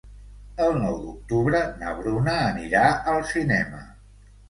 [0.67, 2.83] El nou d'octubre na Bruna anirà
[3.15, 3.89] al cinema.